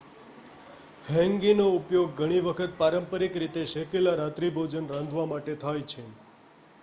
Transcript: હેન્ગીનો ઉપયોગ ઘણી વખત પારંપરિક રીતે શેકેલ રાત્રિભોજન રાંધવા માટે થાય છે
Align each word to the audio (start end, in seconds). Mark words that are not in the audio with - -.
હેન્ગીનો 1.07 1.65
ઉપયોગ 1.73 2.15
ઘણી 2.17 2.39
વખત 2.45 2.73
પારંપરિક 2.79 3.33
રીતે 3.39 3.61
શેકેલ 3.71 4.05
રાત્રિભોજન 4.15 4.91
રાંધવા 4.91 5.27
માટે 5.27 5.53
થાય 5.61 5.85
છે 5.87 6.03